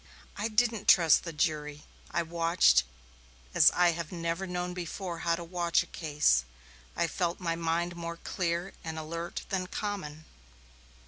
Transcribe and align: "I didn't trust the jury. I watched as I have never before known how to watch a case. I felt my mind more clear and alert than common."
"I 0.35 0.47
didn't 0.47 0.87
trust 0.87 1.25
the 1.25 1.31
jury. 1.31 1.83
I 2.09 2.23
watched 2.23 2.85
as 3.53 3.69
I 3.69 3.91
have 3.91 4.11
never 4.11 4.47
before 4.73 5.17
known 5.17 5.21
how 5.21 5.35
to 5.35 5.43
watch 5.43 5.83
a 5.83 5.85
case. 5.85 6.43
I 6.95 7.05
felt 7.05 7.39
my 7.39 7.55
mind 7.55 7.95
more 7.95 8.17
clear 8.17 8.73
and 8.83 8.97
alert 8.97 9.43
than 9.49 9.67
common." 9.67 10.25